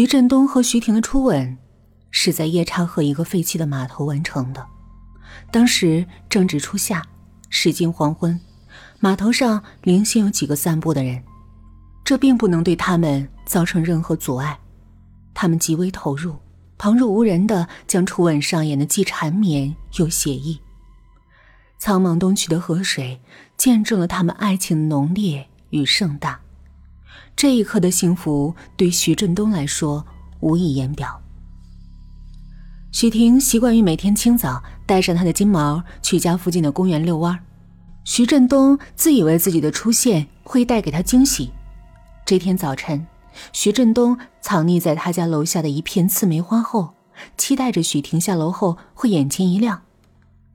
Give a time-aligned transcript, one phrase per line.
[0.00, 1.58] 徐振东和徐婷的初吻
[2.10, 4.66] 是在夜叉河一个废弃的码头完成的。
[5.50, 7.06] 当时正值初夏，
[7.50, 8.40] 时近黄昏，
[8.98, 11.22] 码头上零星有几个散步的人，
[12.02, 14.58] 这并不能对他们造成任何阻碍。
[15.34, 16.34] 他们极为投入，
[16.78, 20.58] 旁若无人的将初吻上演的既缠绵又写意。
[21.78, 23.20] 苍茫东去的河水
[23.58, 26.40] 见证了他们爱情的浓烈与盛大。
[27.40, 30.04] 这一刻的幸福对徐振东来说
[30.40, 31.18] 无以言表。
[32.92, 37.38] 许婷习惯于每天清早带上她的金毛去家附近的公园遛弯
[38.04, 41.50] 徐振东自以为自己的出现会带给他惊喜。
[42.26, 43.06] 这天早晨，
[43.54, 46.92] 徐振东藏匿在他家楼下的一片刺梅花后，
[47.38, 49.80] 期待着许婷下楼后会眼前一亮，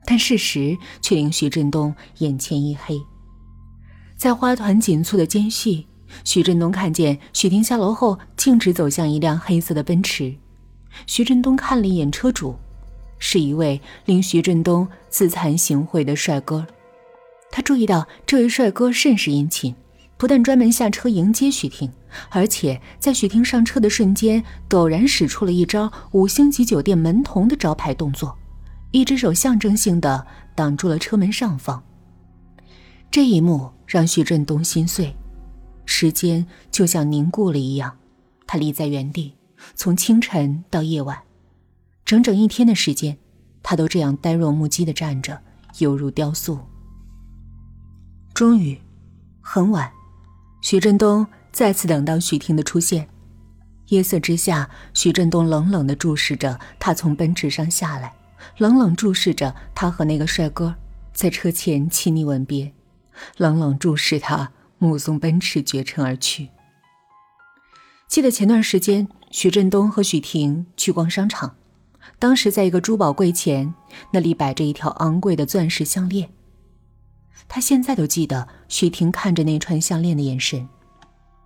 [0.04, 3.02] 但事实却令徐振东眼前一黑。
[4.16, 5.88] 在花团锦簇的间隙。
[6.24, 10.34] 徐振东看见许婷下楼后，径直走向一辆黑色的奔驰。
[11.06, 12.56] 徐振东看了一眼车主，
[13.18, 16.66] 是一位令徐振东自惭形秽的帅哥。
[17.50, 19.74] 他注意到这位帅哥甚是殷勤，
[20.16, 21.90] 不但专门下车迎接许婷，
[22.30, 28.36] 而且在许婷上车的瞬间，陡然使出了一招五星级酒店门童的招牌动作，
[28.90, 31.82] 一只手象征性的挡住了车门上方。
[33.10, 35.14] 这一幕让徐振东心碎。
[35.86, 37.96] 时间就像凝固了一样，
[38.46, 39.34] 他立在原地，
[39.74, 41.18] 从清晨到夜晚，
[42.04, 43.16] 整整一天的时间，
[43.62, 45.40] 他都这样呆若木鸡的站着，
[45.78, 46.58] 犹如雕塑。
[48.34, 48.78] 终于，
[49.40, 49.90] 很晚，
[50.60, 53.08] 徐振东再次等到许婷的出现。
[53.88, 58.12] 夜色之下，徐振东冷冷的注视着他从奔驰上下来，
[58.58, 60.74] 冷冷注视着他和那个帅哥
[61.14, 62.74] 在车前亲昵吻别，
[63.38, 64.52] 冷冷注视他。
[64.78, 66.50] 目送奔驰绝尘而去。
[68.08, 71.56] 记得前段时间，徐振东和许婷去逛商场，
[72.18, 73.74] 当时在一个珠宝柜前，
[74.12, 76.30] 那里摆着一条昂贵的钻石项链。
[77.48, 80.68] 他现在都记得许婷看着那串项链的眼神。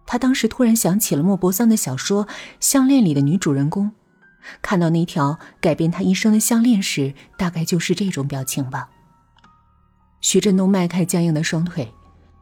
[0.06, 2.26] 他当时突然想起了莫泊桑的小说
[2.58, 3.92] 《项链》里的女主人公，
[4.60, 8.91] 看到那条改变她一生的项链时，大概就是这种表情吧。
[10.20, 11.92] 徐振东迈开僵硬的双腿。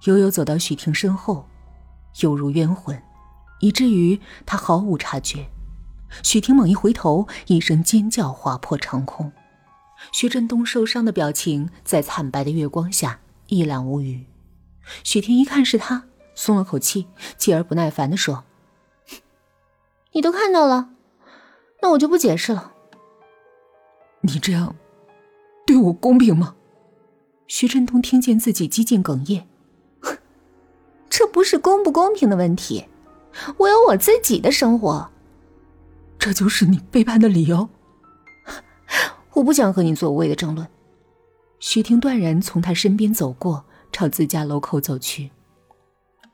[0.04, 1.46] 悠悠走到许婷身后，
[2.20, 3.00] 犹如冤魂，
[3.60, 5.48] 以至于他毫无察觉。
[6.22, 9.32] 许婷猛一回头，一声尖叫划破长空。
[10.12, 14.24] 徐振东受伤的表情在惨白的月光下一览无余。
[15.02, 16.04] 许婷一看是他，
[16.34, 18.44] 松了口气，继而不耐烦地说
[20.14, 20.90] ：“你都看到了，
[21.82, 22.72] 那我就不解释了。
[24.20, 24.76] 你这样
[25.66, 26.54] 对我公平吗？”
[27.48, 29.48] 徐振东听见自己几近哽咽。
[31.28, 32.86] 这不是公不公平的问题，
[33.58, 35.10] 我有我自己的生活。
[36.18, 37.68] 这就是你背叛的理由？
[39.34, 40.66] 我不想和你做无谓的争论。
[41.60, 45.30] 徐婷断然从他身边走过，朝自家楼口走去。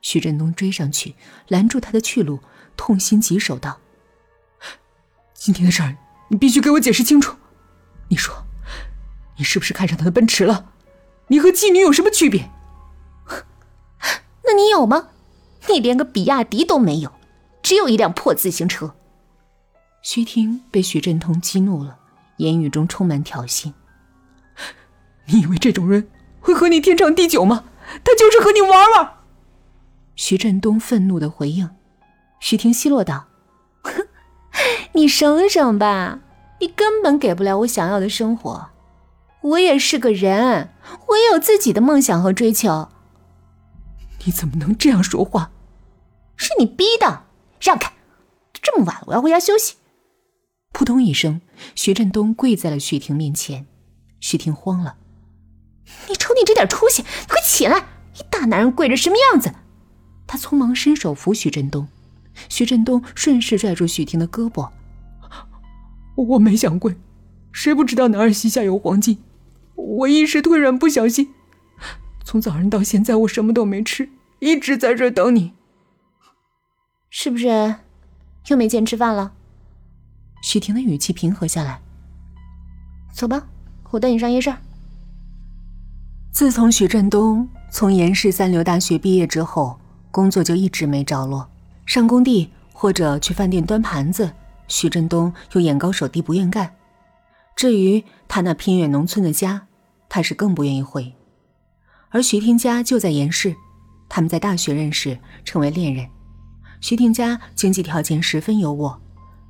[0.00, 1.16] 徐振东追上去，
[1.49, 2.38] 拦住他的去路，
[2.77, 3.81] 痛心疾首道
[5.34, 5.97] ：“今天的事儿，
[6.28, 7.34] 你必须给我解释清楚。
[8.09, 8.33] 你说，
[9.37, 10.71] 你是不是看上他的奔驰了？
[11.27, 12.49] 你和妓女有什么区别？”
[14.54, 15.09] 那你有吗？
[15.69, 17.10] 你连个比亚迪都没有，
[17.60, 18.94] 只有一辆破自行车。
[20.00, 21.97] 徐婷被徐振东激怒了，
[22.37, 23.72] 言语中充满挑衅。
[25.26, 26.09] 你以为这种人
[26.41, 27.65] 会和你天长地久吗？
[28.04, 29.15] 他就是和你玩玩。
[30.15, 31.69] 徐振东愤怒的回应。
[32.38, 33.26] 徐婷奚落道
[33.82, 34.06] ：“哼，
[34.92, 36.21] 你省省吧，
[36.60, 38.69] 你根本给不了我想要的生活。
[39.41, 40.72] 我也是个人，
[41.09, 42.91] 我也有自己的梦想和追求。”
[44.24, 45.50] 你怎么能这样说话？
[46.36, 47.24] 是你逼的！
[47.60, 47.92] 让开！
[48.62, 49.76] 这么晚了，我要回家休息。
[50.72, 51.40] 扑通一声，
[51.74, 53.66] 徐振东跪在了许婷面前。
[54.20, 54.96] 许婷慌了
[56.08, 57.86] ：“你瞅你这点出息，你快起来！
[58.18, 59.54] 一大男人跪着什么样子？”
[60.26, 61.86] 他匆忙伸手扶徐振东，
[62.48, 64.70] 徐振东顺势拽住许婷的胳膊
[66.16, 66.97] ：“我没想跪，
[67.53, 69.22] 谁不知道男儿膝下有黄金？
[69.74, 71.34] 我一时突然不小心。”
[72.24, 74.09] 从早上到现在，我什么都没吃，
[74.44, 75.54] 一直在这等你。
[77.08, 77.76] 是不是
[78.48, 79.32] 又没钱吃饭了？
[80.42, 81.80] 许婷的语气平和下来。
[83.14, 83.46] 走吧，
[83.91, 84.54] 我带你上夜市。
[86.30, 89.80] 自从许振东从延世三流大学毕业之后，
[90.10, 91.48] 工作就一直没着落，
[91.86, 94.30] 上工地或者去饭店端盘子，
[94.68, 96.76] 许振东又眼高手低，不愿干。
[97.56, 99.68] 至于他那偏远农村的家，
[100.10, 101.14] 他是更不愿意回。
[102.10, 103.56] 而徐婷家就在严市，
[104.15, 106.07] 他们在大学认识，成为恋人。
[106.81, 108.97] 徐婷家经济条件十分优渥，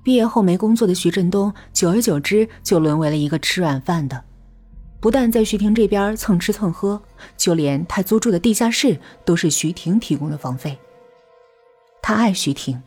[0.02, 4.24] 毕业后没工作的徐振东，久而久之就沦为了一个吃软饭的。
[5.00, 7.02] 不但在徐婷这边蹭吃蹭喝，
[7.36, 10.78] 就连他租住的地下室都是徐婷提供的房费。
[12.00, 12.82] 他爱徐婷，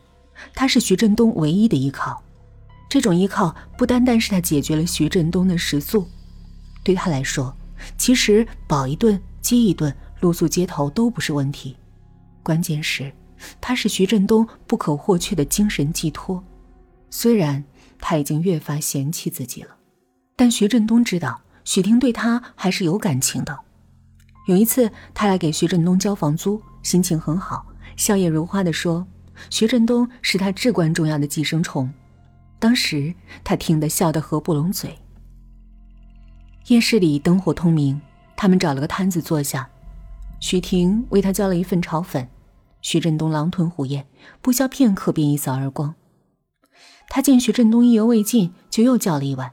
[0.56, 2.24] 他是徐振东唯一的依靠。
[2.90, 6.08] 这种依靠不单单是他解决了徐振东的食宿，
[6.84, 7.56] 对他来说，
[8.00, 11.75] 其实饱一顿、饥一顿、露宿街头都不是问题。
[12.44, 13.12] 关键是，
[13.60, 16.44] 他是徐振东不可或缺的精神寄托。
[17.10, 17.64] 虽然
[18.00, 19.75] 他已经越发嫌弃自己了，
[20.36, 23.58] 但徐振东知道许婷对他还是有感情的。
[24.48, 27.66] 有一次，他来给徐振东交房租，心情很好，
[27.96, 29.06] 笑靥如花地说
[29.50, 31.92] ：“徐振东是他至关重要的寄生虫。”
[32.60, 34.98] 当时他听得笑得合不拢嘴。
[36.68, 38.00] 夜市里灯火通明，
[38.36, 39.69] 他们找了个摊子坐下，
[40.39, 42.30] 许婷为他叫了一份炒粉，
[42.81, 44.06] 徐振东狼吞虎咽，
[44.42, 45.95] 不消片刻便一扫而光。
[47.10, 49.51] 他见徐振东意犹未尽，就又叫了一碗。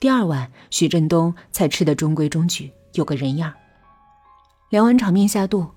[0.00, 3.52] 第二碗，徐振东才吃得中规中矩，有个人样。
[4.70, 5.68] 两碗炒面下肚，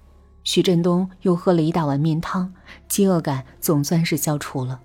[0.44, 2.54] 徐振东又喝了一大碗面汤，
[2.88, 4.82] 饥饿感总算是消除了。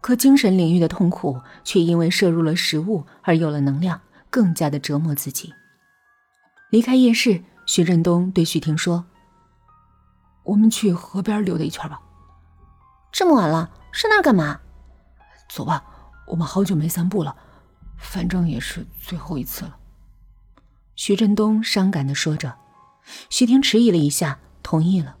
[0.00, 5.52] 可精神领域的痛苦却因为摄入了食物而有了能量，更加的折磨自己。
[6.70, 9.06] 离开夜市，徐振东对徐婷说
[10.44, 12.02] ：“我们去河边溜达一圈吧。”
[13.10, 14.60] 这么晚了，上那儿干嘛？
[15.48, 15.82] 走吧，
[16.26, 17.34] 我们好久没散步了，
[17.96, 19.78] 反正也是最后一次了。
[20.96, 22.58] 徐振东伤感的说着，
[23.30, 25.16] 徐婷迟疑了一下，同意了。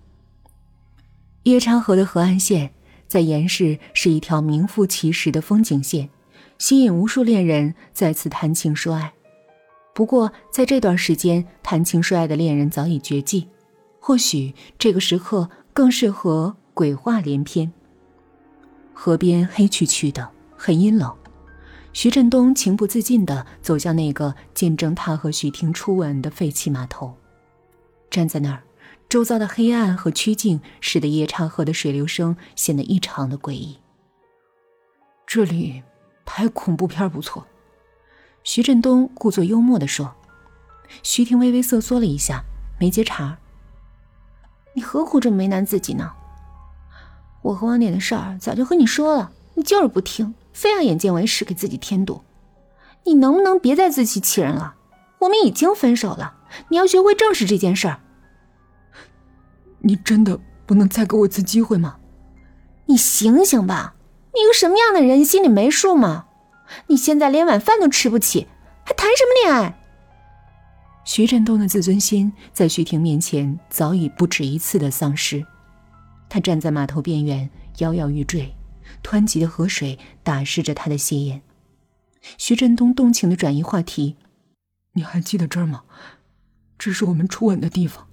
[1.44, 2.74] 夜叉河的河岸线
[3.08, 6.10] 在严市是一条名副其实的风景线，
[6.58, 9.14] 吸引无数恋人在此谈情说爱。
[9.94, 13.48] 不过，在这段时间，谈情说爱的恋人早已绝迹，
[14.00, 17.70] 或许这个时刻更适合鬼话连篇。
[18.94, 21.14] 河边黑黢黢的，很阴冷。
[21.92, 27.14] 徐振东情不自禁地走向那个见证他和许婷初吻的废弃码头，
[28.10, 28.62] 站在那儿，
[29.10, 33.76] 周遭的黑暗和曲径使得夜叉河的水流声显得异常的诡异。
[35.26, 35.82] 这里
[36.24, 37.46] 拍恐怖片不错，
[38.44, 40.14] 徐振东故作幽默地说。
[41.02, 42.44] 徐婷微微瑟缩了一下，
[42.78, 43.38] 没接茬。
[44.74, 46.12] 你何苦这么为难自己呢？
[47.42, 52.22] 我和王典的事儿早就和你说了，你就是不听，非要眼见为实，给自己添堵。
[53.04, 54.74] 你能不能别再自欺欺人了？
[55.20, 56.34] 我们已经分手了，
[56.68, 58.00] 你要学会正视这件事儿。
[59.80, 61.96] 你真的不能再给我一次机会吗？
[62.86, 63.94] 你醒醒吧！
[64.34, 66.26] 你个什么样的人，你心里没数吗？
[66.86, 68.46] 你现在连晚饭都吃不起，
[68.84, 69.78] 还谈什么恋爱？
[71.04, 75.44] 徐振东的自尊心在徐婷面前早已不止一次的丧失。
[76.28, 78.54] 他站在码头边缘，摇摇欲坠，
[79.02, 81.42] 湍急的河水打湿着他的鞋眼。
[82.38, 84.16] 徐振东动情的转移话题
[84.94, 85.82] ：“你还记得这儿吗？
[86.78, 88.06] 这是我们初吻的地方。